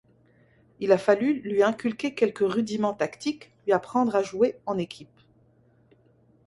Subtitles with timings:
[0.79, 5.19] Il a fallu lui inculquer quelques rudiments tactiques, lui apprendre à jouer en équipe.